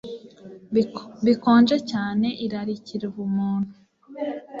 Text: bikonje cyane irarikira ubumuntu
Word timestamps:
bikonje 1.25 1.77
cyane 1.91 2.27
irarikira 2.45 3.03
ubumuntu 3.11 3.73